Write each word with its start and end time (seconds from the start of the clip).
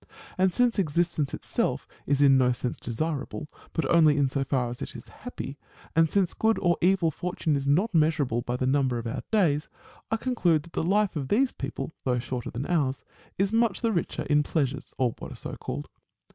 And 0.35 0.51
since 0.51 0.79
existence 0.79 1.31
itself 1.31 1.87
is 2.07 2.23
in 2.23 2.35
no 2.35 2.53
sense 2.53 2.79
desirable, 2.79 3.47
but 3.71 3.87
only 3.91 4.17
in 4.17 4.29
so 4.29 4.43
far 4.43 4.71
as 4.71 4.81
it 4.81 4.95
is 4.95 5.09
happy; 5.09 5.59
and 5.95 6.09
since 6.11 6.33
good 6.33 6.57
or 6.57 6.75
evil 6.81 7.11
fortune 7.11 7.55
is 7.55 7.67
not 7.67 7.93
measurable 7.93 8.41
by 8.41 8.57
the 8.57 8.65
number 8.65 8.97
of 8.97 9.05
our 9.05 9.21
days; 9.29 9.69
I 10.09 10.17
conclude 10.17 10.63
that 10.63 10.73
the 10.73 10.81
life 10.81 11.15
of 11.15 11.27
these 11.27 11.51
people, 11.51 11.93
though 12.03 12.17
shorter 12.17 12.49
than 12.49 12.65
ours, 12.65 13.03
is 13.37 13.53
much 13.53 13.81
the 13.81 13.91
richer 13.91 14.23
in 14.23 14.41
pleasures, 14.41 14.91
or 14.97 15.13
what 15.19 15.33
are 15.33 15.35
so 15.35 15.55
called. 15.55 15.87